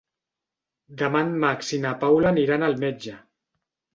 Demà 1.01 1.21
en 1.25 1.35
Max 1.43 1.69
i 1.77 1.79
na 1.85 1.93
Paula 2.05 2.31
aniran 2.31 2.65
al 2.69 2.75
metge. 2.87 3.13